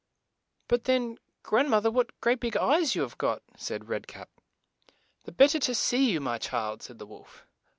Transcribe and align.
But 0.67 0.85
then, 0.85 1.19
grand 1.43 1.69
moth 1.69 1.85
er, 1.85 1.91
what 1.91 2.19
great 2.21 2.39
big 2.39 2.57
eyes 2.57 2.95
you 2.95 3.03
have 3.03 3.19
got," 3.19 3.43
said 3.55 3.87
Red 3.87 4.07
Cap. 4.07 4.31
"The 5.25 5.31
bet 5.31 5.51
ter 5.51 5.59
to 5.59 5.75
see 5.75 6.09
you, 6.09 6.19
my 6.19 6.39
child," 6.39 6.81
said 6.81 6.97
the 6.97 7.05
wolf. 7.05 7.45